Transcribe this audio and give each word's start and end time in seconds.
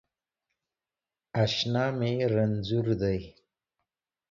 اشنا 1.43 1.85
می 1.99 2.13
رنځور 2.33 2.87
دی 3.01 3.19